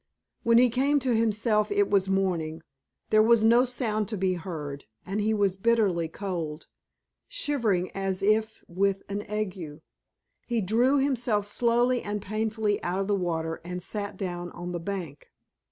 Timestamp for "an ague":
9.09-9.81